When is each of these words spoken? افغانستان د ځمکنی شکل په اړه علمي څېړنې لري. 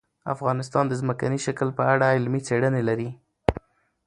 افغانستان 0.33 0.85
د 0.87 0.93
ځمکنی 1.01 1.39
شکل 1.45 1.67
په 1.77 1.83
اړه 1.93 2.05
علمي 2.15 2.41
څېړنې 2.47 2.81
لري. 2.89 3.09